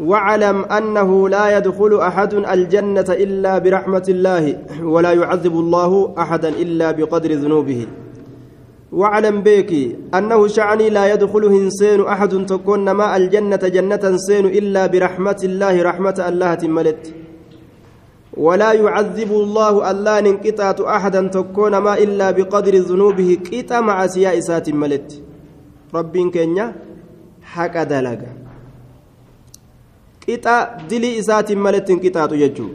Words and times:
واعلم 0.00 0.64
أنه 0.64 1.28
لا 1.28 1.58
يدخل 1.58 2.00
أحد 2.00 2.34
الجنة 2.34 3.04
إلا 3.10 3.58
برحمة 3.58 4.04
الله 4.08 4.58
ولا 4.82 5.12
يعذب 5.12 5.52
الله 5.52 6.14
أحدا 6.18 6.48
إلا 6.48 6.90
بقدر 6.90 7.32
ذنوبه. 7.32 7.86
واعلم 8.92 9.40
بك 9.40 9.96
أنه 10.14 10.46
شعني 10.46 10.90
لا 10.90 11.12
يدخل 11.12 11.44
إنسان 11.44 12.00
أحد 12.00 12.46
تكون 12.46 12.90
ما 12.90 13.16
الجنة 13.16 13.56
جنة 13.56 14.00
إنسان 14.04 14.44
إلا 14.46 14.86
برحمة 14.86 15.40
الله 15.44 15.82
رحمة 15.82 16.24
الله 16.28 16.54
تملت. 16.54 17.14
ولا 18.36 18.72
يعذب 18.72 19.30
الله 19.30 19.90
الله 19.90 20.18
انقطعت 20.18 20.80
أحدا 20.80 21.28
تكون 21.28 21.76
ما 21.78 21.98
إلا 21.98 22.30
بقدر 22.30 22.74
ذنوبه 22.74 23.38
قطع 23.52 23.80
مع 23.80 24.06
سياء 24.06 24.40
سات 24.40 24.70
ملت. 24.70 25.22
رب 25.94 26.30
كينيا 26.30 26.72
حق 27.42 27.82
دلق 30.28 30.38
قطع 30.40 30.76
دلي 30.90 31.18
إسات 31.18 31.52
ملت 31.52 31.90
انقطعت 31.90 32.32
يجو 32.32 32.68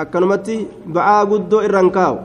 أكنمتي 0.00 0.66
بعا 0.86 1.24
قدو 1.24 1.60
إرنكاو 1.60 2.18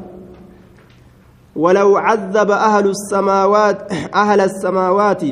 ولو 1.55 1.97
عذب 1.97 2.51
أهل 2.51 2.89
السماوات 2.89 3.91
أهل 4.15 4.41
السماوات 4.41 5.23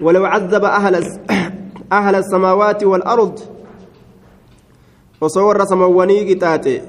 ولو 0.00 0.24
عذب 0.24 0.64
أهل 0.64 0.94
أهل 1.92 2.14
السماوات 2.14 2.84
والأرض 2.84 3.40
osoo 5.20 5.46
warra 5.46 5.66
samawwanii 5.66 6.24
qixaaxe 6.24 6.82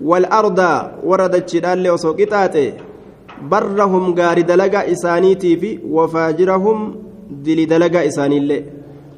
wal'ardaa 0.00 0.90
warra 1.04 1.28
dachiidhaallee 1.28 1.90
osoo 1.90 2.14
qixaaxe 2.14 2.74
barrahum 3.50 4.14
gaari 4.14 4.42
dalagaa 4.42 4.84
isaaniitii 4.84 5.56
fi 5.56 5.80
wafaajirahum 5.96 6.94
dili 7.30 7.66
dalagaa 7.66 8.02
isaaniillee 8.02 8.64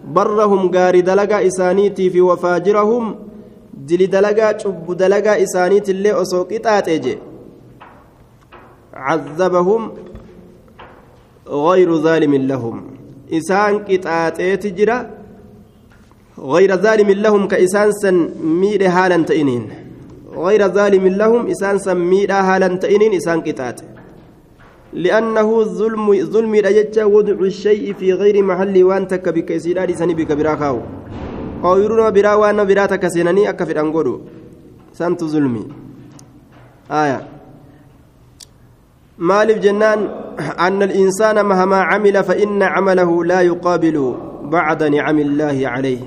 barrahum 0.04 0.70
gaari 0.70 1.02
dalagaa 1.02 1.40
isaaniitii 1.40 2.10
fi 2.10 2.20
wafaajirahum 2.20 3.14
dili 3.74 4.06
dalagaa 4.06 4.54
cubbu 4.54 4.94
dalagaa 4.94 5.36
isaaniitillee 5.46 6.12
osoo 6.12 6.44
qixaaxe 6.44 6.98
je 6.98 7.18
عذبهم 8.94 9.92
غير 11.48 11.96
ظالم 11.96 12.34
لهم 12.34 12.76
إسان 13.32 13.78
قطعتي 13.78 14.70
جرا 14.70 15.10
غير 16.38 16.76
ظالم 16.76 17.10
لهم 17.10 17.48
كإسان 17.48 17.92
سن 17.92 18.30
ميد 18.60 18.82
حالا 18.86 19.22
تئنين 19.22 19.70
غير 20.36 20.68
ظالم 20.68 21.06
لهم 21.06 21.46
إسان 21.46 21.78
سن 21.78 21.96
ميد 21.96 22.32
حالا 22.32 22.68
تئنين 22.76 23.12
إسان 23.14 23.40
قطعت 23.40 23.80
لأنه 24.92 25.62
ظلم 25.62 26.24
ظلم 26.24 26.54
رجت 26.54 26.98
وضع 26.98 27.32
الشيء 27.32 27.94
في 27.94 28.12
غير 28.12 28.42
محل 28.42 28.84
وانت 28.84 29.14
بك 29.14 29.56
سيداري 29.56 29.94
سني 29.94 30.14
بك 30.14 30.32
براكاو 30.32 30.80
أو 31.64 31.78
يرون 31.78 32.10
برا 32.10 32.34
وأنا 32.34 32.64
براتك 32.64 33.06
سنني 33.08 33.48
أكفر 33.48 33.80
أنقولو 33.80 34.20
سنت 34.92 35.24
ظلمي 35.24 35.64
آية. 36.90 37.26
مالف 39.18 39.58
جنان 39.58 40.08
أن 40.58 40.82
الإنسان 40.82 41.44
مهما 41.46 41.76
عمل 41.76 42.24
فإن 42.24 42.62
عمله 42.62 43.24
لا 43.24 43.40
يقابل 43.40 44.14
بعد 44.42 44.82
نعم 44.82 45.18
الله 45.18 45.68
عليه. 45.68 45.98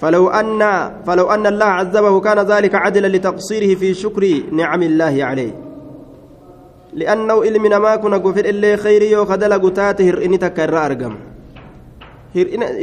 فلو 0.00 0.28
أن 0.28 0.60
فلو 1.06 1.30
أن 1.30 1.46
الله 1.46 1.64
عذبه 1.64 2.20
كان 2.20 2.38
ذلك 2.38 2.74
عدلا 2.74 3.16
لتقصيره 3.16 3.74
في 3.74 3.94
شكر 3.94 4.42
نعم 4.52 4.82
الله 4.82 5.24
عليه. 5.24 5.63
لأنه 6.94 7.42
إلمنا 7.42 7.78
ما 7.78 7.96
كنا 7.96 8.16
قفر 8.16 8.44
إلا 8.44 8.76
خيري 8.76 9.16
وخدل 9.16 9.52
قتاته 9.64 10.10
هرئني 10.10 10.36
تكرر 10.38 10.78
أرقم. 10.86 11.14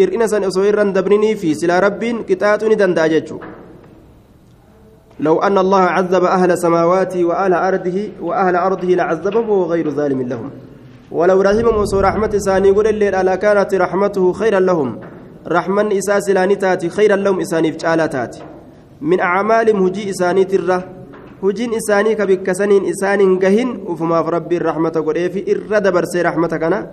هرئنا 0.01 0.27
سن 0.27 0.43
أصويرا 0.43 0.83
دبرني 0.83 1.35
في 1.35 1.53
سلا 1.53 1.79
رب 1.79 2.03
كتاتني 2.29 2.75
دنداجتشو 2.75 3.37
لو 5.19 5.35
أن 5.39 5.57
الله 5.57 5.79
عذب 5.79 6.23
أهل 6.23 6.57
سماواته 6.57 7.25
وأهل 7.25 7.53
أرضه 7.53 7.97
وأهل 8.21 8.55
أرضه 8.55 8.87
لعذبهم 8.87 9.49
وغير 9.49 9.89
ظالم 9.89 10.21
لهم. 10.21 10.49
ولو 11.11 11.41
رحمهم 11.41 11.75
وصور 11.77 12.03
رحمة 12.03 12.33
ثاني 12.45 12.67
يقول 12.67 12.87
الليل 12.87 13.15
ألا 13.15 13.35
كانت 13.35 13.75
رحمته 13.75 14.33
خيرا 14.33 14.59
لهم. 14.59 14.99
رحمن 15.47 15.91
إساس 15.97 16.29
لانتاتي 16.29 16.89
خيرا 16.89 17.15
لهم 17.15 17.39
إساني 17.39 17.71
فجالاتات 17.71 18.37
من 19.01 19.19
أعمالهم 19.19 19.83
هجي 19.85 20.09
إساني 20.09 20.43
إساني 21.49 22.15
كبكسنين 22.15 22.85
إساني 22.89 23.25
قهن 23.43 23.69
وفما 23.89 24.23
في 24.23 24.29
ربي 24.29 24.57
الرحمة 24.57 24.89
قل 24.89 25.29
في 25.29 25.39
إرد 25.51 25.85
برسي 25.93 26.21
رحمتك 26.21 26.63
أنا 26.63 26.91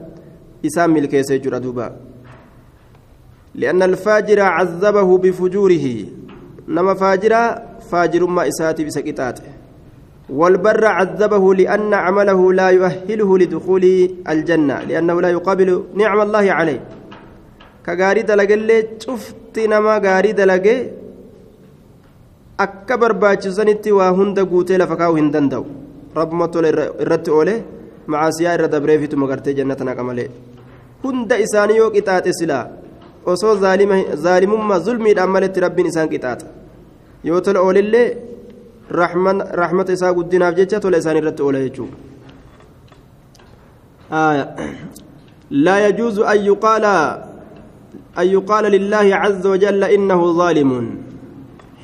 إسام 0.66 0.90
ملكي 0.94 1.22
سيجر 1.22 1.58
دوبا 1.58 1.96
لأن 3.54 3.82
الفاجر 3.82 4.40
عذبه 4.40 5.18
بفجوره. 5.18 5.86
نما 6.68 6.94
فاجر 6.94 7.32
فاجر 7.90 8.26
ما 8.26 8.48
إساتي 8.48 8.84
بسكتاته 8.84 9.42
والبر 10.28 10.84
عذبه 10.84 11.54
لأن 11.54 11.94
عمله 11.94 12.52
لا 12.52 12.68
يؤهله 12.70 13.38
لدخول 13.38 13.84
الجنة 14.28 14.76
لأنه 14.88 15.20
لا 15.20 15.30
يقابل 15.30 15.84
نعم 15.94 16.20
الله 16.20 16.52
عليه. 16.52 16.80
كغاري 17.86 18.22
دلقلي 18.22 18.88
شفت 18.98 19.58
نما 19.58 19.94
غاري 20.04 20.32
دلقي 20.32 20.78
akka 22.64 22.98
barbaachisanitti 23.02 23.92
waa 23.98 24.10
hunda 24.18 24.44
guutee 24.52 24.78
lafa 24.82 24.96
kaa'u 25.00 25.16
hin 25.20 25.30
danda'u 25.34 25.64
rabbuma 26.18 26.48
tola 26.54 26.68
irratti 27.04 27.30
oole 27.38 27.54
macaasiyaa 28.12 28.54
irra 28.58 28.68
dabreefituma 28.74 29.28
gartee 29.30 29.54
jannata 29.58 29.84
naqa 29.88 30.02
malee 30.08 30.28
hunda 31.04 31.38
isaanii 31.46 31.76
yoo 31.80 31.90
qixaaxe 31.96 32.32
silaa 32.40 32.64
osoo 33.32 33.54
zaalimummaa 34.26 34.80
zulmiidhaan 34.88 35.30
maletti 35.36 35.64
rabbiin 35.66 35.90
isaan 35.92 36.10
qixaaxa 36.14 36.46
yoo 37.30 37.40
tola 37.48 37.60
oolillee 37.68 38.06
rahmata 39.62 39.92
isaa 39.98 40.12
guddinaaf 40.18 40.54
jecha 40.60 40.80
tola 40.86 41.02
isaan 41.04 41.20
irratti 41.22 41.42
oola 41.48 41.64
jechuudha 41.66 41.96
لا 45.50 45.76
يجوز 45.86 46.18
أن 46.18 46.38
يقال 46.50 46.84
أن 48.18 48.26
يقال 48.36 48.64
لله 48.72 49.06
عز 49.16 49.46
وجل 49.46 49.84
إنه 49.84 50.20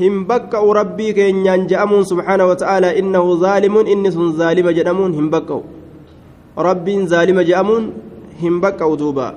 هم 0.01 0.25
بكأ 0.25 0.59
ربي 0.59 1.13
كين 1.13 1.47
ينجأمون 1.47 2.05
سبحانه 2.05 2.47
وتعالى 2.47 2.99
إنه 2.99 3.35
ظالم 3.35 3.75
إني 3.79 4.11
ظالم 4.11 4.67
جأمون 4.71 5.11
هم 5.15 5.31
بكأ 5.31 5.61
ربي 6.59 7.07
ظالم 7.07 7.41
جأمون 7.41 7.85
هم 8.43 8.55
بكأ 8.61 8.95
دوبا 8.95 9.29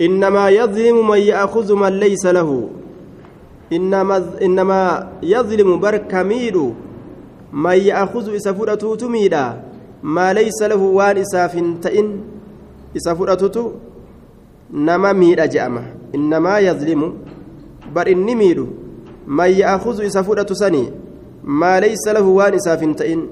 إنما 0.00 0.44
يظلم 0.48 1.08
من 1.08 1.18
يأخذ 1.18 1.68
من 1.74 1.92
ليس 2.04 2.26
له 2.26 2.68
إنما 3.72 4.16
إنما 4.42 4.80
يظلم 5.22 5.80
بركميد 5.80 6.56
من 7.52 7.78
يأخذ 7.90 8.34
إسفورة 8.36 8.82
تميدا 9.00 9.44
ما 10.02 10.32
ليس 10.32 10.62
له 10.62 10.82
وان 10.98 11.16
إساف 11.24 11.52
تئن 11.82 12.08
إسفورة 12.96 13.72
نما 14.72 15.12
ميدا 15.12 15.46
جأمة 15.46 15.82
إنما 16.14 16.58
يظلم 16.58 17.02
بر 17.94 18.06
إني 18.06 18.34
ميدو 18.34 18.66
من 19.26 19.50
يأخذ 19.50 20.04
إسفورة 20.06 20.46
سني 20.52 20.92
ما 21.44 21.80
ليس 21.80 22.08
له 22.08 22.22
وان 22.22 22.54
إساف 22.54 22.84
تئن 22.84 23.26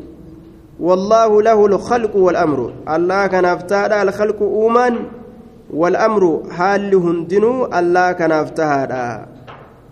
والله 0.80 1.42
له 1.42 1.66
الخلق 1.66 2.16
والأمر. 2.16 2.72
الله 2.88 3.26
كان 3.26 3.44
أفتاد 3.44 3.92
الخلق 3.92 4.42
أومان 4.42 4.94
والأمر 5.70 6.42
حال 6.50 6.94
هندنو. 6.94 7.64
الله 7.78 8.12
كان 8.12 8.32
افتهاد 8.32 8.92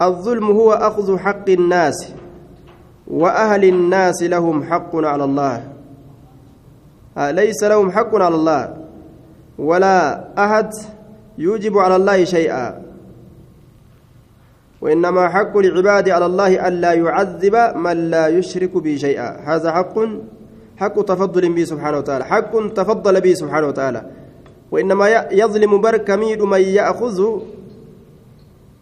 الظلم 0.02 0.46
هو 0.50 0.72
أخذ 0.72 1.18
حق 1.18 1.48
الناس 1.48 2.12
وأهل 3.06 3.64
الناس 3.64 4.22
لهم 4.22 4.62
حق 4.64 4.96
على 4.96 5.24
الله. 5.24 5.68
ليس 7.16 7.64
لهم 7.64 7.90
حق 7.90 8.14
على 8.14 8.34
الله؟ 8.34 8.76
ولا 9.58 10.24
أحد 10.44 10.70
يوجب 11.38 11.78
على 11.78 11.96
الله 11.96 12.24
شيئا. 12.24 12.82
وإنما 14.82 15.28
حق 15.28 15.56
العباد 15.56 16.08
على 16.08 16.26
الله 16.26 16.68
ألا 16.68 16.92
يعذب 16.92 17.56
من 17.76 18.10
لا 18.10 18.28
يشرك 18.28 18.76
به 18.76 18.96
شيئا 18.96 19.28
هذا 19.46 19.72
حق 19.72 19.98
حق 20.76 21.02
تفضل 21.02 21.52
به 21.52 21.64
سبحانه 21.64 21.98
وتعالى 21.98 22.24
حق 22.24 22.72
تفضل 22.74 23.20
به 23.20 23.34
سبحانه 23.34 23.66
وتعالى 23.66 24.02
وإنما 24.70 25.08
يظلم 25.32 25.80
بركميد 25.80 26.42
من 26.42 26.60
يأخذ 26.60 27.40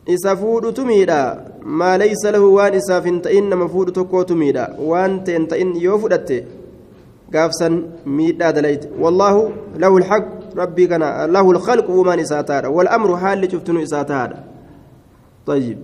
isa 0.06 0.36
fuudhutu 0.36 0.86
miidha 0.86 1.36
maa 1.62 1.98
laysa 1.98 2.32
lahu 2.32 2.54
waan 2.54 2.74
isaaf 2.74 3.04
hin 3.04 3.20
ta'in 3.22 3.48
nama 3.52 3.68
fuudhu 3.68 3.92
tokkootu 3.92 4.36
miidha 4.36 4.64
waan 4.80 5.20
ta'en 5.24 5.46
ta'in 5.46 5.76
yoo 5.76 5.98
fudhatte 5.98 6.46
gaafsan 7.30 7.74
miidhaa 8.06 8.52
dalayte 8.52 8.88
wallaahu 9.02 9.42
lahu 9.78 10.00
lxaq 10.00 10.24
rabbii 10.56 10.88
kana 10.88 11.26
lahu 11.28 11.52
lkhalqu 11.52 11.92
uumaan 11.92 12.20
isaa 12.24 12.42
طيب 15.50 15.78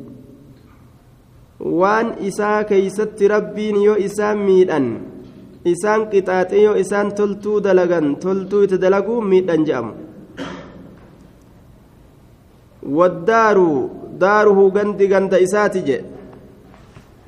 waan 1.80 2.08
isaa 2.28 2.64
keeysatti 2.70 3.28
rabbiin 3.34 3.76
yoo 3.86 3.96
isaan 4.06 4.38
miidhan 4.48 4.86
isaan 5.72 6.02
qixaaxe 6.12 6.58
yoo 6.66 6.74
isaan 6.82 7.08
toltuu 7.18 7.58
dalagan 7.64 8.06
toltuu 8.24 8.60
itti 8.66 8.82
dalaguu 8.84 9.20
miidhan 9.30 9.64
je'amu 9.68 9.92
والدار 12.86 13.58
داره 14.20 14.58
غندي 14.76 15.06
غند 15.12 15.34
إساتي 15.34 15.80
جي 15.88 15.98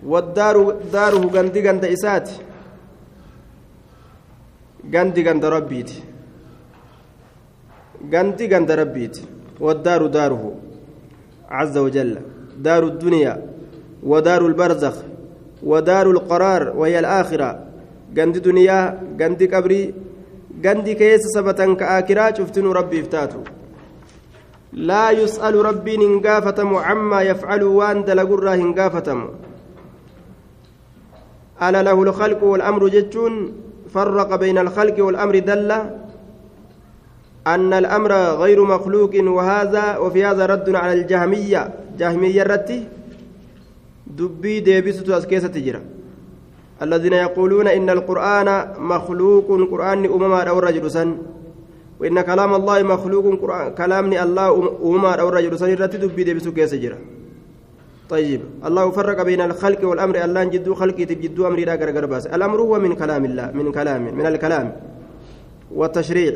والدار 0.06 0.56
داره 0.92 1.22
غندي 1.34 1.60
غند 1.66 1.84
إساتي 1.84 2.36
غندي 4.94 5.22
غند 5.26 5.44
ربيتي 5.44 5.98
غندي 8.12 8.44
غند 8.52 8.70
ربيتي 8.70 9.22
والدار 9.60 10.06
داره 10.06 10.44
عز 11.50 11.78
وجل. 11.78 12.18
دار 12.58 12.82
الدنيا 12.84 13.42
ودار 14.02 14.46
البرزخ 14.46 14.96
ودار 15.62 16.10
القرار 16.10 16.72
وهي 16.76 16.98
الآخرة. 16.98 17.68
غند 18.16 18.38
دنيا 18.38 19.00
غند 19.20 19.42
قبري 19.54 19.94
غند 20.64 20.88
كيس 20.88 21.20
سبتن 21.34 21.74
كآكرا 21.76 22.34
شفتن 22.34 22.66
ربي 22.66 23.00
افتاتو 23.00 23.40
لا 24.72 25.10
يسأل 25.10 25.54
ربي 25.54 25.96
هنقافتم 25.96 26.74
عما 26.76 27.22
يفعل 27.22 27.62
وان 27.62 28.04
دلقرا 28.04 28.54
هنقافتم 28.54 29.28
ألا 31.62 31.82
له 31.82 32.02
الخلق 32.02 32.44
والأمر 32.44 32.88
جتون 32.88 33.52
فرق 33.94 34.34
بين 34.36 34.58
الخلق 34.58 35.04
والأمر 35.04 35.38
دل. 35.38 35.70
أن 37.54 37.72
الأمر 37.72 38.12
غير 38.44 38.64
مخلوق 38.64 39.12
وهذا 39.16 39.96
وفي 39.96 40.24
هذا 40.24 40.46
رد 40.46 40.68
على 40.74 40.92
الجهمية. 40.92 41.62
جهمية 41.98 42.42
رتي 42.42 42.80
دبي 44.06 44.60
ديبسة 44.60 45.08
أسكيسة 45.18 45.48
تجرى. 45.48 45.80
الذين 46.82 47.12
يقولون 47.12 47.66
إن 47.68 47.90
القرآن 47.90 48.48
مخلوق 48.78 49.48
قرآن 49.70 50.04
أمما 50.04 50.42
أو 50.42 50.58
الرجل 50.58 50.90
سن. 50.90 51.16
وإن 52.00 52.20
كلام 52.20 52.54
الله 52.54 52.82
مخلوق 52.82 53.40
قرآن 53.40 53.74
كلامني 53.74 54.22
الله 54.22 54.48
أمما 54.84 55.12
أو 55.20 55.28
الرجل 55.28 55.58
سن. 55.58 55.74
رتي 55.74 55.96
دبي 55.96 56.24
ديبسة 56.24 56.52
كيسة 56.52 56.76
جرى 56.76 56.98
طيب. 58.12 58.40
الله 58.66 58.90
فرق 58.90 59.22
بين 59.22 59.40
الخلق 59.40 59.84
والأمر. 59.88 60.24
الله 60.24 60.44
جدو 60.44 60.74
خلقي 60.74 61.04
تجدو 61.04 61.46
أمري 61.48 61.64
لا 61.64 61.74
الأمر 62.36 62.60
هو 62.60 62.78
من 62.78 62.92
كلام 62.94 63.24
الله 63.24 63.50
من 63.56 63.72
كلام 63.72 64.02
من 64.14 64.26
الكلام. 64.26 64.66
والتشريع. 65.74 66.34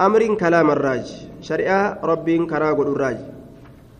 أمر 0.00 0.34
كلام 0.34 0.70
الراج. 0.70 1.06
شريعة 1.40 1.98
ربي 2.04 2.46
كراغ 2.46 2.76
الراج. 2.82 3.18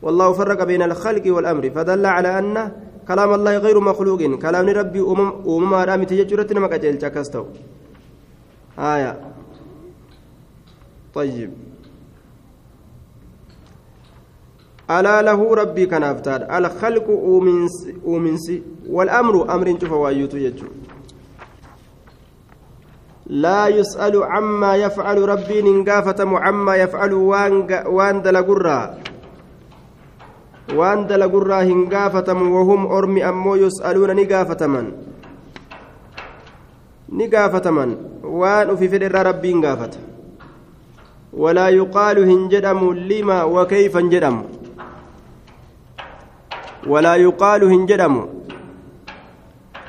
والله 0.02 0.32
فرق 0.32 0.64
بين 0.64 0.82
الخلق 0.82 1.22
والأمر 1.26 1.70
فدل 1.70 2.06
على 2.06 2.38
أن 2.38 2.72
كلام 3.08 3.34
الله 3.34 3.56
غير 3.58 3.80
مخلوق. 3.80 4.22
كلام 4.22 4.68
ربي 4.68 5.00
أمم 5.00 5.32
أمم 5.46 5.74
رامي 5.74 6.04
تججرت 6.06 6.52
نمك 6.52 6.72
أجل 6.72 6.96
كستو 7.08 7.44
آية. 8.78 9.20
طيب. 11.14 11.50
ألا 14.90 15.22
له 15.22 15.54
ربي 15.54 15.86
كان 15.86 16.02
أفتاد 16.02 16.42
الخلق 16.50 17.06
أومنس 18.04 18.46
والأمر 18.88 19.54
أمر 19.54 19.78
شوف 19.80 19.92
وايوتو 19.92 20.36
يجو. 20.36 20.66
لا 23.26 23.68
يسأل 23.68 24.22
عما 24.22 24.76
يفعل 24.76 25.18
ربي 25.28 25.62
ننقافة 25.62 26.38
عما 26.38 26.76
يفعل 26.76 27.12
وان 27.86 28.22
دلقرا 28.22 28.94
وان 30.74 31.06
دلقرا 31.06 31.62
هنقافة 31.62 32.28
وهم 32.32 32.86
أرمي 32.86 33.28
أمو 33.28 33.54
يسألون 33.54 34.16
نقافة 34.16 34.66
من؟ 34.66 34.92
نقافة 37.12 37.70
من؟ 37.70 37.96
وان 38.24 38.76
في 38.76 38.88
فدر 38.88 39.26
ربي 39.26 39.54
نقافة 39.54 39.90
ولا 41.32 41.68
يقال 41.68 42.18
هنجدم 42.30 42.92
لما 42.92 43.42
وكيف 43.44 43.96
هنجدم 43.96 44.42
ولا 46.86 47.14
يقال 47.16 47.64
هنجدم 47.64 48.26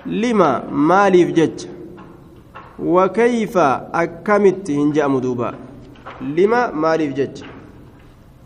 لما 0.06 0.64
ماليف 0.72 1.30
جج. 1.32 1.68
وكيف 2.84 3.58
أكمت 4.04 4.72
هنجأم 4.72 5.20
دوبا 5.20 5.50
لما؟ 6.22 6.72
ماليف 6.72 7.14
جج. 7.14 7.44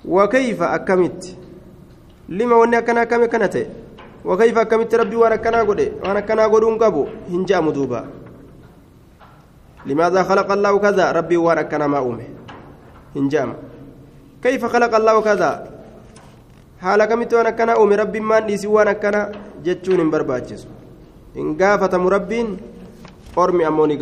وكيف 0.06 0.62
أكمت 0.64 1.22
لما 2.30 2.56
وني 2.56 2.78
أكنا 2.78 3.04
كم 3.04 3.26
كانت 3.26 3.56
وكيف 4.26 4.58
أكمت 4.58 4.96
ربي؟ 4.96 5.16
وأنا 5.16 5.36
كنا 5.36 5.62
قد 5.62 5.82
وأنا 6.04 6.20
كنا 6.20 6.44
قدون 6.48 6.78
قبو 6.78 7.04
هنجأم 7.32 7.70
دوبا 7.70 8.02
لماذا 9.86 10.24
خلق 10.24 10.52
الله 10.52 10.74
كذا؟ 10.80 11.12
ربي 11.12 11.38
وأنا 11.38 11.62
كنا 11.62 11.88
ما 11.88 12.00
أمه 12.00 12.28
هنجأم 13.16 13.54
كيف 14.44 14.66
خلق 14.66 14.96
الله 14.96 15.22
كذا؟ 15.22 15.78
haala 16.82 17.08
kamitti 17.08 17.36
waan 17.36 17.48
akkana 17.50 17.78
uume 17.82 17.96
rabbiin 17.98 18.26
maan 18.32 18.48
dhiisii 18.48 18.70
waan 18.70 18.88
akkana 18.88 19.22
jechuun 19.66 19.98
hin 20.02 20.12
barbaachisu 20.14 20.68
hin 21.38 21.56
gaafatamu 21.62 22.10
rabbiin 22.14 22.52
ormi 23.38 23.64
ammoo 23.64 23.88
ni 23.88 23.98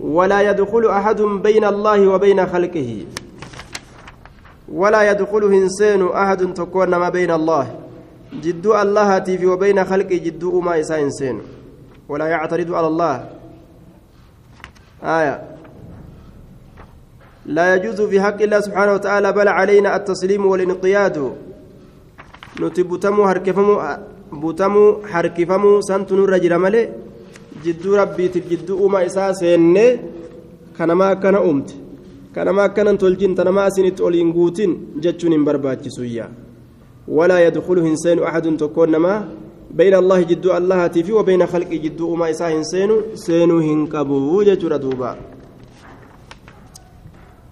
ولا 0.00 0.40
يدخل 0.50 0.86
أحد 0.86 1.20
بين 1.22 1.64
الله 1.64 2.08
وبين 2.08 2.46
خلقه. 2.46 3.06
ولا 4.68 5.10
يدخل 5.10 5.44
إنسان 5.52 6.08
أحد 6.08 6.54
تكون 6.54 6.90
ما 6.96 7.08
بين 7.08 7.30
الله. 7.30 7.66
جد 8.32 8.66
الله 8.66 9.18
تيفي 9.18 9.46
وبين 9.46 9.84
خلقه 9.84 10.16
جد 10.16 10.44
ما 10.44 10.76
يسا 10.76 11.00
إنسان. 11.00 11.40
ولا 12.08 12.26
يعترض 12.26 12.74
على 12.74 12.86
الله. 12.86 13.14
آية. 15.02 15.42
لا 17.46 17.74
يجوز 17.74 18.00
في 18.02 18.20
حق 18.20 18.42
الله 18.42 18.60
سبحانه 18.60 18.92
وتعالى 18.92 19.32
بل 19.32 19.48
علينا 19.48 19.96
التسليم 19.96 20.46
والانقياد. 20.46 21.16
نتبتمو 22.60 23.22
هركفمو 23.24 23.74
بتمو 24.32 24.84
حركفمو 25.12 25.80
سنتن 25.80 26.18
الرجل 26.24 26.52
ملي 27.66 27.72
جدو 27.72 27.96
ربي 27.96 28.28
تجدو 28.28 28.86
أما 28.86 29.06
إساء 29.06 29.32
سيني 29.32 30.00
كنما 30.78 31.14
كان 31.14 31.34
أمت 31.34 31.74
كنما 32.34 32.66
كان 32.66 32.98
تلجين 32.98 33.34
تنما 33.34 33.66
أسنت 33.66 34.00
أولين 34.00 34.32
قوتين 34.32 34.70
جتشون 35.02 35.44
برباتي 35.44 35.90
سويا 35.90 36.30
ولا 37.08 37.46
يدخله 37.46 37.86
إنسان 37.86 38.18
أحد 38.22 38.56
تكون 38.56 38.96
ما 38.96 39.28
بين 39.70 39.94
الله 39.94 40.20
جدو 40.22 40.56
الله 40.56 40.86
تيفي 40.86 41.12
وبين 41.12 41.46
خلق 41.46 41.70
جدو 41.84 42.14
أما 42.14 42.30
إساء 42.30 42.56
إنسان 42.56 42.90
سينو 43.14 43.58
هنكبو 43.58 44.42
جتشو 44.42 44.68
ردوبا 44.68 45.16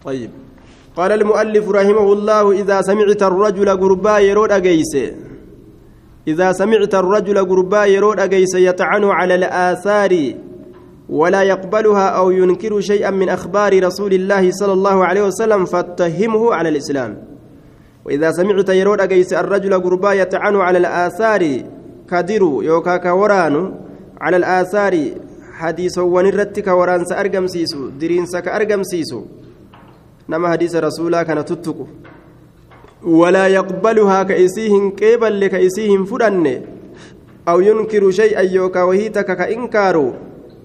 طيب 0.04 0.30
قال 0.96 1.12
المؤلف 1.12 1.64
رحمه 1.70 2.12
الله 2.12 2.52
إذا 2.60 2.82
سمعت 2.82 3.22
الرجل 3.22 3.68
قربا 3.80 4.18
يرود 4.18 4.52
أجيس 4.52 4.94
إذا 6.28 6.52
سمعت 6.52 6.94
الرجل 6.94 7.38
قربا 7.48 7.84
يرود 7.84 8.20
أجيس 8.20 8.54
يطعن 8.54 9.04
على 9.04 9.34
الآثار 9.34 10.34
ولا 11.08 11.42
يقبلها 11.42 12.08
أو 12.08 12.30
ينكر 12.30 12.80
شيئا 12.80 13.10
من 13.10 13.28
أخبار 13.28 13.84
رسول 13.86 14.12
الله 14.14 14.50
صلى 14.50 14.72
الله 14.72 15.04
عليه 15.04 15.22
وسلم 15.22 15.64
فاتهمه 15.64 16.54
على 16.54 16.68
الإسلام. 16.68 17.12
وإذا 18.04 18.30
سمعت 18.32 18.68
يرود 18.68 19.00
أجيس 19.00 19.32
الرجل 19.32 19.82
قربا 19.82 20.12
يطعن 20.12 20.56
على 20.56 20.78
الآثار 20.78 21.42
كدروا 22.10 22.64
يوكا 22.64 22.96
كوران 22.96 23.74
على 24.20 24.36
الآثار 24.36 24.94
حديث 25.52 25.98
ونرتك 25.98 26.66
وران 26.66 27.04
سأرقم 27.04 27.46
سيسو 27.46 27.88
درين 28.00 28.26
سك 28.26 28.48
أرقم 28.48 28.82
سيسو. 28.82 29.22
nama 30.28 30.48
hadiisa 30.48 30.80
rasuulaa 30.80 31.24
kana 31.24 31.44
tuttuqu 31.44 31.88
ka 35.50 35.58
isii 35.58 35.88
hin 35.88 36.06
fudhanne 36.06 36.54
aw 37.46 37.58
yunkiru 37.60 38.12
shay'an 38.12 38.48
yookaa 38.48 38.86
wahii 38.88 39.10
takka 39.10 39.36
ka 39.36 39.50
inkaaru 39.56 40.12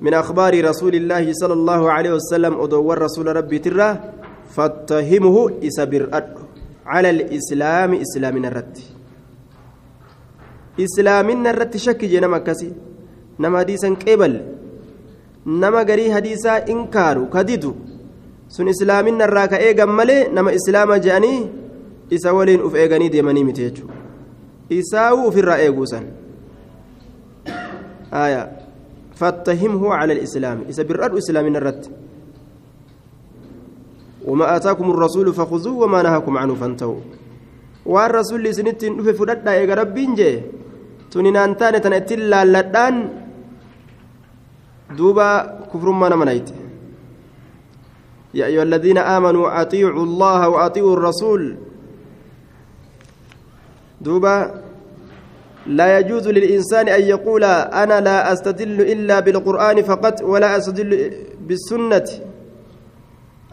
من 0.02 0.14
أخبار 0.14 0.54
رسول 0.66 0.96
الله 0.96 1.34
صلى 1.34 1.54
الله 1.54 1.82
عليه 1.92 2.12
وسلم 2.14 2.54
أدور 2.64 2.98
رسول 3.02 3.36
ربي 3.36 3.60
ترى 3.60 3.90
فاتهمه 4.56 5.38
إسبر 5.68 6.02
على 6.86 7.10
الإسلام 7.10 7.92
إسلامنا 7.94 8.48
الرد 8.48 8.78
إسلامنا 10.80 11.50
الرد 11.50 11.76
شك 11.78 12.02
جنا 12.06 12.28
مكسي 12.28 12.70
نما 13.40 13.60
حديثا 13.60 13.90
قبل 14.08 14.34
نما 15.46 15.82
غري 15.84 16.06
حديثا 16.16 16.54
إنكار 16.72 17.28
sun 18.50 18.66
islaaminna 18.66 19.30
irraa 19.30 19.46
ka 19.46 19.62
eegan 19.62 19.92
malee 19.94 20.26
nama 20.34 20.50
islaama 20.50 20.96
je'anii 20.98 21.42
isa 22.10 22.34
waliin 22.34 22.62
uf 22.62 22.76
eeganii 22.76 23.10
deemanii 23.10 23.44
miti 23.44 23.62
jechuudha 23.62 23.94
isaawuu 24.70 25.28
ofirraa 25.28 25.58
eeguusan 25.66 26.06
fattahimhu 29.22 29.90
cala 29.90 30.14
alislaami 30.14 30.70
isa 30.70 30.84
bir'adhu 30.84 31.18
islaamina 31.24 31.60
irratti 31.64 31.90
وما 34.30 34.56
آتاكم 34.56 34.92
الرسول 34.92 35.34
فخذوه 35.34 35.78
وما 35.84 36.02
نهاكم 36.04 36.38
عنه 36.38 36.54
فانتهوا 36.56 37.02
waan 37.90 38.12
rasuulli 38.12 38.52
isinittiin 38.54 38.98
dhufe 38.98 39.14
fudhadhaa 39.18 39.56
eega 39.58 39.76
rabbiin 39.80 40.12
jee 40.20 40.36
tuninaan 41.10 41.56
taane 41.56 41.80
tana 41.80 41.98
ittiin 42.02 42.30
laalladhaan 42.30 42.98
duuba 44.98 45.28
kufrummaa 45.72 46.10
nama 46.14 46.26
يا 48.34 48.46
أيها 48.46 48.64
الذين 48.64 48.98
آمنوا 48.98 49.62
أطيعوا 49.62 50.04
الله 50.04 50.50
وأطيعوا 50.50 50.94
الرسول 50.94 51.42
دوبا 54.02 54.64
لا 55.68 56.00
يجوز 56.00 56.28
للإنسان 56.28 56.90
أن 56.90 57.02
يقول 57.02 57.44
أنا 57.44 58.02
لا 58.02 58.34
أستدل 58.34 58.82
إلا 58.82 59.20
بالقرآن 59.20 59.82
فقط 59.82 60.22
ولا 60.22 60.58
أستدل 60.58 61.12
بالسنة. 61.48 62.10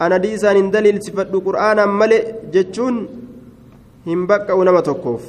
أنا 0.01 0.17
ديسان 0.17 0.71
دليل 0.71 1.03
صفة 1.03 1.21
القرآن 1.21 1.89
ملئ 1.89 2.23
جتشون 2.53 2.95
هم 4.07 4.27
بقى 4.27 4.57
ونما 4.57 4.79
تكوف. 4.79 5.25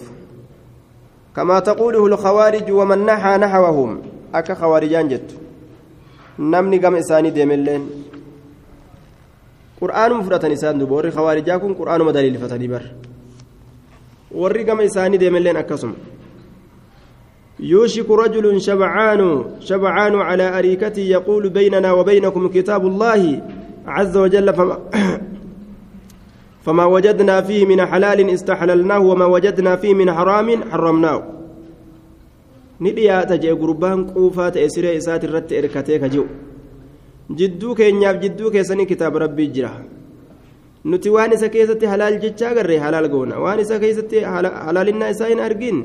كما 1.36 1.58
تقوله 1.58 2.06
الخوارج 2.06 2.70
ومن 2.70 2.98
نحى 3.06 3.36
نحوهم 3.36 4.02
أكا 4.34 4.54
خوارجان 4.54 5.08
جت 5.08 5.30
نمني 6.38 6.78
قم 6.78 6.94
إساني 6.94 7.30
ديملين. 7.30 7.82
قرآن 9.80 10.12
مفرة 10.12 10.52
إسان 10.52 10.78
دبور 10.78 11.10
خوارجاكم 11.10 11.74
قرآن 11.74 12.00
مدليل 12.02 12.38
فتني 12.38 12.68
بر 12.68 12.82
warri 14.30 14.64
gama 14.64 14.82
isaanii 14.84 15.18
deemalleen 15.18 15.56
akkasuma. 15.56 15.94
يوشك 17.60 18.10
رجل 18.10 18.60
شبعان 18.60 19.44
شبعان 19.60 20.14
على 20.14 20.58
أريكته 20.58 21.00
يقول 21.00 21.48
بيننا 21.48 21.92
وبينكم 21.92 22.48
كتاب 22.48 22.86
الله 22.86 23.42
عز 23.86 24.16
وجل 24.16 24.54
فما, 24.54 24.78
فما 26.62 26.84
وجدنا 26.84 27.40
فيه 27.40 27.66
من 27.66 27.86
حلال 27.86 28.30
استحللناه 28.30 28.98
وما 29.00 29.24
وجدنا 29.24 29.76
فيه 29.76 29.94
من 29.94 30.12
حرام 30.12 30.62
حرمناه 30.70 31.22
نديات 32.80 33.32
جاء 33.32 33.54
قربان 33.54 34.06
قوفات 34.06 34.56
إسرائيل 34.56 34.96
إسات 34.96 35.24
الرت 35.24 35.52
إركتيك 35.52 36.04
جو 36.04 36.24
جدو 37.30 37.74
كينياف 37.74 38.16
جدو 38.16 38.50
كيسني 38.50 38.84
كتاب 38.84 39.16
ربي 39.16 39.46
جراه 39.46 39.97
nuti 40.90 41.08
waan 41.16 41.32
isa 41.36 41.48
keessatti 41.54 41.86
halaal 41.92 42.16
jechaa 42.24 42.50
agarre 42.54 42.76
halaal 42.84 43.08
goona 43.14 43.40
waan 43.44 43.60
isa 43.64 43.76
keessatti 43.82 44.24
halaalinaa 44.66 45.10
isaa 45.14 45.30
hin 45.32 45.40
argin 45.48 45.78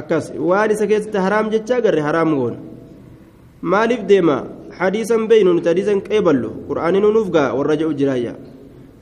akkas 0.00 0.26
waan 0.50 0.70
isa 0.74 0.86
keessatti 0.90 1.18
haraam 1.26 1.48
jechaa 1.54 1.78
agarre 1.82 2.02
haraam 2.08 2.34
goona 2.40 2.58
maaliif 3.72 4.02
deema 4.10 4.36
hadiisan 4.80 5.24
beeynu 5.30 5.56
nuti 5.56 5.72
hadiisan 5.72 6.04
qeeballu 6.08 6.50
qur'aanii 6.68 7.02
nuuf 7.06 7.32
gaa 7.38 7.48
warra 7.58 7.80
jedhu 7.80 7.96
jiraayya 8.02 8.34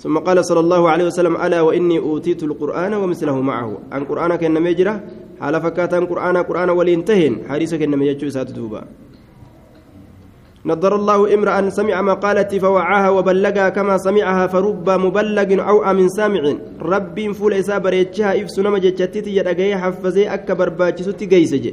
ثم 0.05 0.19
قال 0.19 0.45
صلى 0.45 0.61
الله 0.61 0.83
عليه 0.91 1.07
وسلم 1.11 1.35
ألا 1.37 1.61
وإني 1.61 1.99
أوتيت 1.99 2.43
القرآن 2.43 2.93
ومثله 2.95 3.41
معه 3.41 3.71
أن 3.95 4.05
قرآن 4.05 4.37
كان 4.37 4.53
نميجرة 4.53 4.95
حال 5.41 5.55
فكاتا 5.65 5.99
قرآن 6.11 6.37
قرآن 6.37 6.71
ولينتهن 6.71 7.35
حديثك 7.49 7.83
النميجة 7.83 8.29
سات 8.29 8.51
دوبا 8.53 8.83
نضر 10.67 10.97
الله 10.97 11.35
امرأ 11.35 11.71
سمع 11.71 12.03
مقالتي 12.03 12.61
فوعاها 12.61 13.11
وبلغها 13.11 13.69
كما 13.69 13.99
سمعها 13.99 14.47
فرب 14.47 14.91
مبلغ 14.91 15.49
أو 15.69 15.93
من 15.93 16.09
سامع. 16.09 16.43
رب 16.81 17.33
فول 17.33 17.53
إسا 17.55 17.79
بريتشها 17.79 18.43
إفس 18.43 18.59
نما 18.59 18.79
جتشتتي 18.79 19.37
يدقي 19.37 19.77
حفزي 19.77 20.25
أكبر 20.25 20.69
باجستي 20.69 21.27
قيسج 21.27 21.65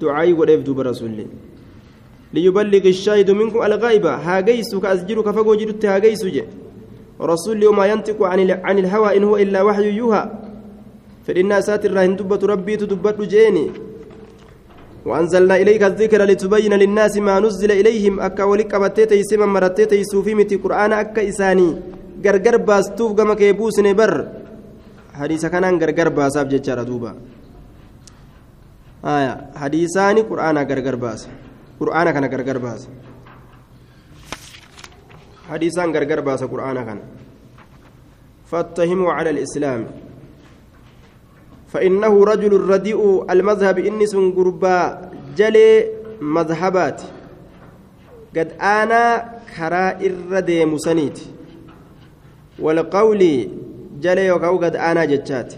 دعائي 0.00 0.32
وديف 0.32 0.60
دوب 0.62 0.80
رسول 0.80 1.26
ليبلغ 2.34 2.84
الشاهد 2.94 3.30
منكم 3.30 3.62
الغائبة 3.62 4.12
ها 4.14 4.40
قيس 4.40 4.74
كأسجر 4.76 5.20
كفقو 5.22 5.54
جدت 5.54 5.84
ها 5.86 5.98
قيس 5.98 6.22
رسول 7.20 7.66
وما 7.66 7.86
ينطق 7.86 8.22
عن 8.22 8.50
عن 8.50 8.78
الهوى 8.78 9.16
إن 9.16 9.24
هو 9.24 9.36
إلا 9.36 9.62
وحي 9.62 9.90
يوها 10.00 10.22
فإن 11.26 11.60
ساتر 11.60 11.92
راهن 11.92 12.16
دبة 12.16 12.40
ربي 12.52 12.76
تدبت 12.76 13.20
جيني. 13.20 13.87
وأنزلنا 15.08 15.56
إليك 15.62 15.82
الذكر 15.82 16.20
لتبين 16.30 16.72
للناس 16.82 17.14
ما 17.26 17.40
نزل 17.40 17.70
إليهم 17.80 18.20
أكا 18.20 18.44
ولك 18.44 18.74
أبتيت 18.74 19.12
يسمى 19.12 19.46
مرتيت 19.46 19.92
يسوفي 19.92 20.34
متي 20.34 20.56
قرآن 20.64 20.92
أكا 20.92 21.28
إساني. 21.28 21.70
غرغر 22.24 22.56
باستوف 22.56 23.10
كما 23.18 23.34
كيبوس 23.34 23.78
نبر. 23.78 24.12
حديث 25.18 25.46
كان 25.46 25.64
غرغر 25.82 26.08
باساب 26.08 26.48
جتشارة 26.48 26.82
دوبا. 26.82 27.12
آية. 29.04 29.32
حديثاني 29.56 30.20
قرآن 30.30 30.56
غرغر 30.68 30.96
باس. 30.96 31.28
قرآن 31.80 32.06
كان 32.10 32.24
غرغر 32.32 32.58
باس. 32.58 32.82
حديثان 35.50 35.88
غرغر 35.94 36.20
باس 36.20 36.42
قرآن 36.44 36.76
كان. 36.84 37.00
فاتهموا 38.50 39.12
على 39.12 39.30
الإسلام. 39.30 40.07
فإنه 41.72 42.24
رجل 42.24 42.52
رديء 42.60 43.32
المذهب 43.32 43.78
إني 43.78 44.06
سنقربا 44.06 45.10
جلي 45.36 45.84
مذهبات 46.20 47.02
قد 48.36 48.52
أنا 48.60 49.24
كرا 49.56 49.84
إردي 50.06 50.64
مسنيت 50.64 51.18
والقول 52.58 53.48
جلي 54.00 54.26
يوكاو 54.26 54.56
قد 54.58 54.76
أنا 54.76 55.04
جتشات 55.04 55.54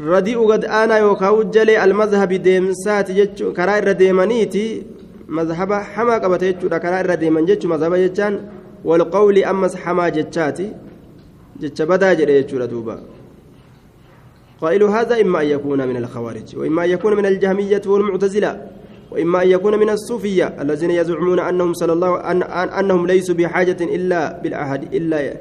رديء 0.00 0.52
قد 0.52 0.64
أنا 0.64 0.98
يوكاو 0.98 1.42
جلي 1.42 1.84
المذهب 1.84 2.32
ديمسات 2.32 3.10
جتشو 3.10 3.52
كرا 3.52 3.78
إردي 3.78 4.12
منيتي 4.12 4.82
مذهب 5.28 5.72
حما 5.72 6.14
قبت 6.14 6.44
جتشو 6.44 6.68
كرا 6.68 7.00
إردي 7.00 7.30
من 7.30 7.44
جتشو 7.44 7.68
مذهب 7.68 7.94
جتشان 7.94 8.34
والقول 8.84 9.36
أمس 9.44 9.76
حما 9.76 10.08
جتشاتي 10.08 10.72
جتش 11.60 11.82
بدا 11.82 12.12
جلي 12.12 12.42
جتشو 12.42 12.58
قائل 14.60 14.82
هذا 14.82 15.20
إما 15.20 15.42
أن 15.42 15.46
يكون 15.46 15.88
من 15.88 15.96
الخوارج 15.96 16.56
وإما 16.56 16.84
أن 16.84 16.90
يكون 16.90 17.16
من 17.16 17.26
الجهمية 17.26 17.82
والمعتزلة 17.86 18.66
وإما 19.10 19.42
أن 19.42 19.48
يكون 19.50 19.78
من 19.78 19.90
الصوفية 19.90 20.56
الذين 20.60 20.90
يزعمون 20.90 21.40
أنهم 21.40 21.74
صلى 21.74 21.92
الله 21.92 22.16
أن 22.30 22.42
أنهم 22.72 23.06
ليسوا 23.06 23.34
بحاجة 23.34 23.76
إلا 23.80 24.40
بالأحد 24.42 24.94
إلا 24.94 25.34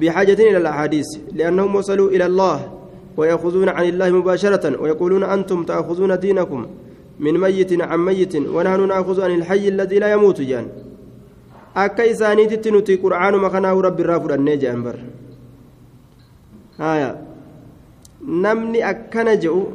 بحاجة 0.00 0.32
إلى 0.32 0.56
الأحاديث 0.56 1.06
لأنهم 1.32 1.74
وصلوا 1.74 2.10
إلى 2.10 2.26
الله 2.26 2.72
ويأخذون 3.16 3.68
عن 3.68 3.84
الله 3.84 4.10
مباشرة 4.10 4.82
ويقولون 4.82 5.22
أنتم 5.24 5.64
تأخذون 5.64 6.18
دينكم 6.18 6.66
من 7.18 7.40
ميت 7.40 7.80
عن 7.82 7.98
ميت 7.98 8.36
ونحن 8.36 8.88
نأخذ 8.88 9.20
عن 9.20 9.34
الحي 9.34 9.68
الذي 9.68 9.98
لا 9.98 10.12
يموت 10.12 10.40
جان. 10.40 10.68
akka 11.76 12.04
isaaniititti 12.08 12.70
nuti 12.72 12.96
qur'aanuma 12.96 13.50
kanaahu 13.52 13.82
rabbi 13.84 14.00
irraa 14.02 14.20
fudhannee 14.20 14.56
jedhan 14.56 14.82
bar 14.86 14.96
namni 18.26 18.82
akkana 18.82 19.36
jedhu 19.36 19.72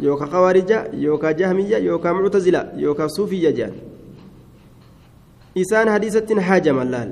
yookaan 0.00 0.30
kawarija 0.30 0.78
yookaan 1.04 1.36
jahmiyya 1.38 1.78
yookaan 1.78 2.16
muctazila 2.16 2.64
yookaan 2.76 3.10
suufiyya 3.16 3.52
jedhan 3.52 3.74
isaan 5.54 5.88
hadiisattiin 5.88 6.40
haajaman 6.40 6.90
laal 6.90 7.10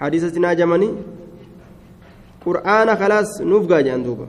hadiisattiin 0.00 0.44
haajamanii 0.44 0.92
qur'aana 2.46 2.96
khalaas 2.96 3.40
nuuf 3.50 3.66
gaa 3.66 3.82
jedhan 3.82 4.04
duuba 4.04 4.26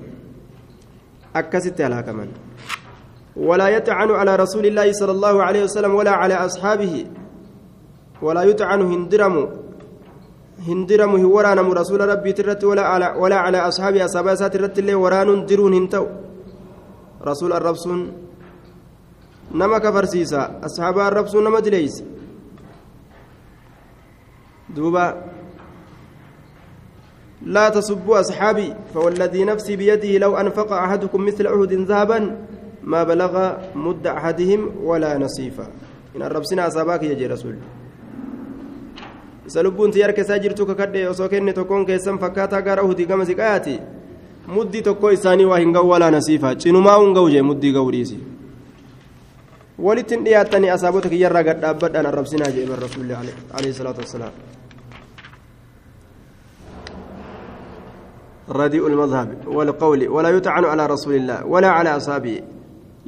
akkasitti 1.34 1.84
halaakaman 1.84 2.30
ولا 3.38 3.70
يطعن 3.70 4.12
على 4.12 4.36
رسول 4.36 4.66
الله 4.66 4.92
صلى 4.98 5.12
الله 5.12 5.44
عليه 5.44 5.64
وسلم 5.64 5.96
ولا 5.96 6.12
على 6.12 6.34
أصحابه 6.34 7.06
ولا 8.22 8.44
يطعن 8.44 8.82
هندرم 8.82 9.36
هندرم 10.68 11.12
ورانا 11.26 11.74
رسول 11.82 12.02
ربي 12.02 12.32
ترت 12.34 12.64
ولا 12.64 12.82
على 12.82 13.08
ولا 13.22 13.38
على 13.46 13.58
أصحاب 13.58 13.96
أصحاب 13.96 14.28
اللي 14.80 14.94
وران 14.94 15.46
درون 15.46 15.74
هنتو 15.74 16.06
رسول 17.30 17.52
أصحاب 17.54 18.12
نما 19.52 19.78
دوبا 24.76 25.06
لا 27.42 27.70
تسبوا 27.70 28.20
أصحابي 28.20 28.74
فوالذي 28.94 29.44
نفسي 29.44 29.76
بيده 29.76 30.18
لو 30.18 30.38
أنفق 30.38 30.74
أحدكم 30.74 31.26
مثل 31.26 31.48
أحد 31.48 31.74
ذهبا 31.74 32.20
ما 32.84 33.04
بلغ 33.04 33.54
مد 33.76 34.08
أحدهم 34.08 34.72
ولا 34.84 35.18
نصيفا 35.18 35.68
إن 36.16 36.22
أصابك 36.60 37.04
يجي 37.04 37.28
رسول 37.28 37.56
isa 39.48 39.64
lubbuun 39.64 39.92
ti 39.92 40.02
harka 40.02 40.22
isaa 40.22 40.40
jirtu 40.40 40.66
kakadhe 40.66 41.08
osoo 41.08 41.30
kenne 41.30 41.54
tokkoon 41.54 41.86
keessan 41.86 42.20
fakkaataa 42.20 42.62
gara 42.62 42.84
uhudii 42.84 43.06
gama 43.06 43.26
siqayaati 43.26 43.80
muddii 44.48 44.82
tokko 44.82 45.12
isaanii 45.12 45.46
waa 45.46 45.60
hin 45.64 45.72
ga'u 45.74 45.90
walaa 45.90 46.12
nasiifa 46.12 46.56
cinumaa 46.56 46.98
hun 47.00 47.14
ga'u 47.14 47.30
jee 47.30 47.42
muddii 47.42 47.72
ga'u 47.78 47.92
dhiisi 47.92 48.18
walitti 49.80 50.16
hin 50.16 50.26
dhiyaattanii 50.26 50.70
asaabota 50.76 51.10
kiyyarraa 51.10 51.44
gad 51.44 51.62
dhaabbadhaan 51.64 52.06
arrabsinaa 52.12 52.52
jee 52.60 52.66
bar 52.70 52.80
rasuulli 52.86 53.14
alayhi 53.14 53.74
salaatu 53.74 54.02
wassalaam 54.06 54.36
رديء 58.50 58.88
المذهب 58.88 59.30
والقول 59.48 60.08
ولا 60.08 60.30
يطعن 60.30 60.66
على 60.66 60.86
رسول 60.86 61.16
الله 61.16 61.46
ولا 61.46 61.68
على 61.68 61.90
أصحابه 61.98 62.42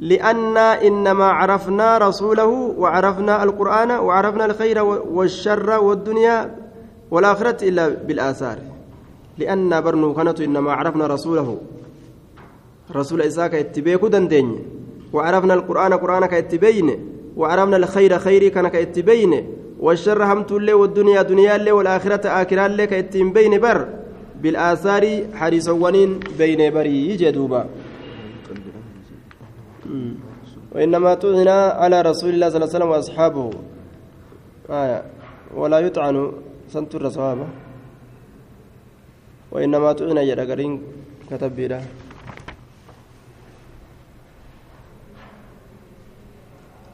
لأننا 0.00 0.86
إنما 0.86 1.24
عرفنا 1.24 1.98
رسوله 1.98 2.46
وعرفنا 2.78 3.42
القرآن 3.42 3.90
وعرفنا 3.90 4.44
الخير 4.44 4.84
والشر 4.84 5.70
والدنيا 5.80 6.56
والآخرة 7.10 7.68
إلا 7.68 7.88
بالآثار. 7.88 8.58
لأن 9.38 9.80
برنو 9.80 10.14
كانت 10.14 10.40
إنما 10.40 10.72
عرفنا 10.72 11.06
رسوله. 11.06 11.58
رسول 12.96 13.22
إساك 13.22 13.54
اتبيك 13.54 14.04
دندين. 14.04 14.58
وعرفنا 15.12 15.54
القرآن 15.54 15.92
قرآن 15.92 16.26
كاتبين 16.26 16.88
وعرفنا 17.36 17.76
الخير 17.76 18.18
خيري 18.18 18.50
كان 18.50 18.68
كاتبين 18.68 19.32
والشر 19.80 20.24
همت 20.24 20.52
اللي 20.52 20.72
والدنيا 20.72 21.22
دنيا 21.22 21.56
اللي 21.56 21.72
والآخرة 21.72 22.28
آخرة 22.28 22.66
اللي 22.66 22.86
كيتين 22.86 23.32
بين 23.32 23.60
بر. 23.60 23.88
بالآثار 24.42 25.04
حديث 25.34 25.68
ونين 25.68 26.20
بين 26.38 26.74
بري 26.74 27.16
جدوبا. 27.16 27.66
وإنما 30.74 31.14
طعن 31.14 31.48
على 31.82 32.02
رسول 32.02 32.30
الله 32.30 32.48
صلى 32.48 32.56
الله 32.56 32.68
عليه 32.68 32.76
وسلم 32.76 32.90
وأصحابه. 32.90 33.50
آية. 34.70 35.02
ولا 35.54 35.78
يطعن 35.78 36.32
سنتر 36.68 37.08
صوابه 37.10 37.46
وإنما 39.52 39.92
طعن 39.92 40.18
يدقرين 40.18 40.82
كتب 41.30 41.56
بيده 41.56 41.80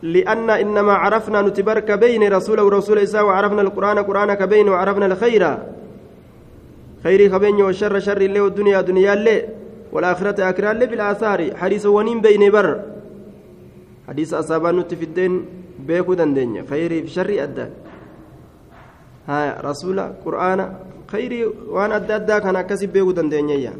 لأن 0.02 0.50
إنما 0.50 0.92
عرفنا 0.92 1.42
نتبرك 1.42 1.90
بين 1.90 2.32
رسول 2.32 2.60
ورسول 2.60 2.98
إساء 2.98 3.24
وعرفنا 3.24 3.62
القرآن 3.62 3.98
قرآن 3.98 4.34
كبين 4.34 4.68
وعرفنا 4.68 5.06
الخير. 5.06 5.58
خير 7.04 7.26
كبين 7.26 7.54
والشر 7.62 7.98
شر 8.00 8.20
اللي 8.20 8.40
والدنيا 8.40 8.80
دنيا 8.80 9.12
اللي 9.12 9.48
والآخرة 9.92 10.50
آخرة 10.50 10.70
اللي 10.70 10.86
بالآثار. 10.86 11.56
حديث 11.56 11.86
ونين 11.86 12.20
بين 12.20 12.50
بر. 12.50 12.80
حديث 14.08 14.34
أصابان 14.34 14.76
نتفدين 14.78 15.46
بيكو 15.78 16.14
دندين. 16.14 16.66
خير 16.66 16.90
في 17.02 17.08
شر 17.08 17.42
أدى. 17.42 17.66
ها 19.28 19.60
رسول 19.60 20.00
قرآن 20.00 20.60
خير 21.12 21.52
وأنا 21.68 21.96
أدى 21.96 22.14
أدى. 22.14 22.40
كان 22.40 22.56
أكسب 22.56 22.88
بيكو 22.92 23.10
دندين 23.10 23.48
يا. 23.48 23.72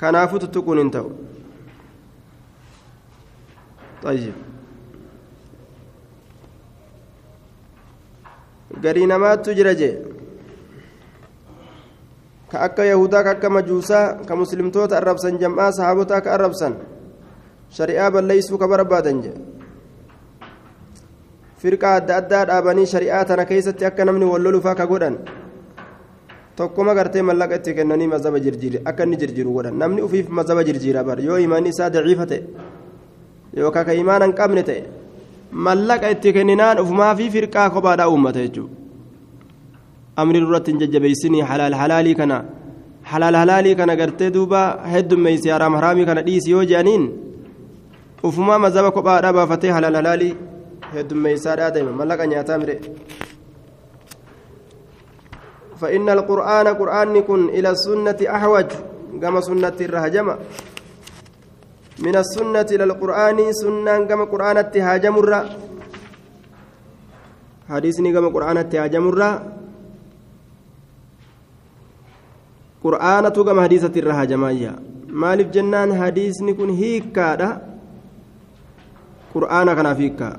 كنافو 0.00 0.36
تتكون 0.36 0.78
انتو. 0.78 1.10
طيب. 4.02 4.32
garii 8.80 9.06
namaattu 9.06 9.54
jira 9.54 9.74
jee 9.74 9.98
ka 12.52 12.60
akka 12.68 12.84
yahudaa 12.84 13.24
ka 13.24 13.30
akka 13.36 13.48
majuusaa 13.48 14.28
ka 14.28 14.36
muslimtoota 14.36 14.96
arrabsan 15.00 15.40
jam'aa 15.40 15.72
sahaabotaa 15.72 16.20
ka 16.20 16.34
arrabsan 16.36 16.76
shari'aa 17.72 18.10
balleeysuu 18.12 18.58
ka 18.60 18.68
barbaadan 18.68 19.22
jee 19.24 19.36
firqaa 21.62 21.94
adda 22.00 22.16
addaa 22.20 22.42
dhaabanii 22.50 22.84
shari'aa 22.92 23.24
tana 23.30 23.48
keessatti 23.48 23.88
akka 23.88 24.04
namni 24.04 24.28
wallolufaa 24.32 24.74
ka 24.80 24.86
godhan 24.92 25.16
tokkoma 26.56 26.94
gartee 26.98 27.24
mallaqa 27.30 27.56
itti 27.62 27.74
kennanii 27.78 28.10
mazaba 28.14 28.44
jirjiire 28.44 28.84
akka 28.84 29.08
inni 29.08 29.20
jirjiru 29.22 29.56
godhan 29.56 29.80
namni 29.84 30.04
ufiif 30.08 30.28
mazaba 30.40 30.66
jirjiira 30.68 31.06
bar 31.08 31.18
yoo 31.28 31.40
imaanni 31.46 31.72
isaa 31.76 31.90
daciifa 31.96 32.28
ta'e 32.34 32.42
yookaan 33.62 33.86
ka 33.88 33.98
imaana 34.02 34.28
hin 34.28 34.36
qabne 34.42 34.68
ta'e 34.68 34.84
mallaqa 35.68 36.12
itti 36.16 36.36
kenninaan 36.36 36.84
ufumaa 36.84 37.16
fi 37.16 37.32
firqaa 37.38 37.68
kophaadhaa 37.70 38.12
uummata 38.12 38.44
jechuudha 38.44 38.81
amri 40.16 40.40
duratti 40.40 40.70
hin 40.72 40.80
jajjabeessinii 40.80 41.40
halaal 41.50 41.74
halaalii 41.82 42.14
kana 42.20 42.44
halaal 43.12 43.34
halaalii 43.42 43.74
kana 43.80 43.96
gartee 43.96 44.30
duuba 44.36 44.62
heddummeessi 44.92 45.48
haraam 45.54 45.74
haraamii 45.80 46.06
kana 46.10 46.22
dhiisi 46.28 46.50
yoo 46.54 46.64
je'aniin 46.64 47.04
ufumaa 48.30 48.58
mazaba 48.66 48.90
kophaadhaa 48.98 49.32
baafatee 49.38 49.70
halaal 49.78 49.96
halaalii 50.00 50.34
heddummeessaadhaa 50.94 51.70
deema 51.74 51.92
mallaqa 52.02 52.26
nyaataa 52.34 52.58
mire. 52.64 52.76
فإن 55.82 56.06
القرآن 56.08 56.66
قرآن 56.78 57.20
كن 57.26 57.48
إلى 57.58 57.70
السنة 57.74 58.18
أحوج 58.36 58.66
كما 59.22 59.40
سنة 59.40 59.74
الرهجمة 59.80 60.34
من 62.06 62.14
السنة 62.16 62.68
إلى 62.74 62.84
القرآن 62.84 63.38
سنة 63.52 64.04
كما 64.06 64.24
قرآن 64.24 64.56
التهاجم 64.58 65.14
الرا 65.18 65.40
حديثني 67.70 68.12
كما 68.14 68.28
قرآن 68.28 68.58
التهاجم 68.58 69.04
الرا 72.84 72.98
قرآن 72.98 73.28
كما 73.28 73.62
حديثة 73.62 73.94
الرهاجمية 73.96 74.72
مالف 75.08 75.48
جنان 75.54 75.90
حديثني 76.02 76.52
كن 76.54 76.70
هيكا 76.70 77.62
قرآن 79.34 79.68
كان 79.74 79.94
فيكا 79.94 80.30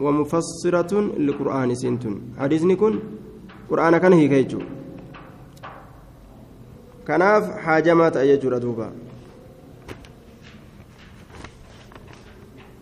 ومفسرة 0.00 0.92
للقرآن 1.18 1.74
سنتون 1.74 2.14
حديثني 2.38 2.74
كن 2.76 2.94
قرآن 3.70 3.98
كان 3.98 4.12
هيكا 4.12 4.34
يجو 4.34 4.60
kanaaf 7.10 7.46
haajamaa 7.64 8.10
ta'a 8.14 8.26
jechuudha 8.30 8.58
duuba 8.64 8.86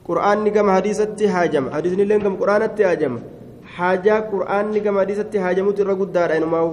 qur'aanni 0.09 0.51
gama 0.57 0.75
hadiisatti 0.77 1.31
haajama 1.35 1.73
hadiisni 1.77 2.03
illee 2.07 2.19
gama 2.25 2.41
qur'aanatti 2.43 2.87
haajama 2.89 3.21
haajaa 3.77 4.21
qur'aanni 4.33 4.83
gama 4.87 5.05
hadiisatti 5.05 5.45
haajamutu 5.45 5.85
irra 5.85 5.97
guddaadha 6.03 6.39
inumaa'u 6.41 6.73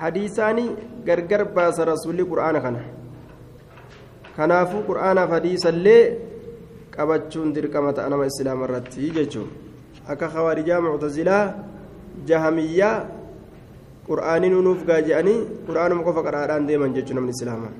hadiisaani 0.00 0.64
gargar 1.06 1.44
baasa 1.56 1.84
rasuulli 1.92 2.24
qur'aana 2.32 2.60
kana. 2.60 2.80
Kanaafuu 4.36 4.82
qur'aanaaf 4.90 5.30
hadiisallee 5.36 6.02
qabachuun 6.96 7.54
dirqama 7.56 7.92
ta'a 7.96 8.10
nama 8.10 8.26
islaama 8.30 8.64
irratti 8.68 9.10
jechuun. 9.16 9.48
Akka 10.08 10.28
khawaarijaa 10.34 10.80
muctazilaa 10.80 11.44
jahamiyyaa 12.28 12.96
qur'aaniin 14.08 14.56
nuuf 14.68 14.80
gaaja'anii 14.90 15.38
qur'aanuma 15.66 16.06
qofa 16.08 16.22
qaraadhaan 16.26 16.66
deeman 16.68 16.94
jechuun 16.96 17.16
namni 17.18 17.32
islaamaa 17.36 17.74